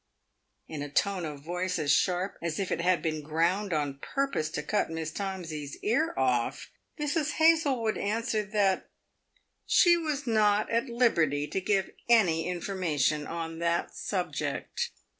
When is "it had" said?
2.71-3.03